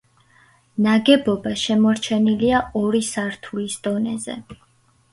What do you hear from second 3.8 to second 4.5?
დონეზე.